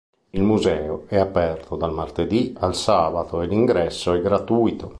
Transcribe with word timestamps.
Il 0.31 0.41
museo 0.41 1.03
è 1.05 1.17
aperto 1.19 1.75
dal 1.75 1.93
martedì 1.93 2.55
al 2.57 2.73
sabato 2.73 3.43
e 3.43 3.45
l'ingresso 3.45 4.13
è 4.13 4.19
gratuito. 4.19 4.89